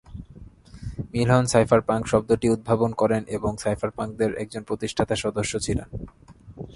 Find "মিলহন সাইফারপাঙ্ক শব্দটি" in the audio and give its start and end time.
1.13-2.47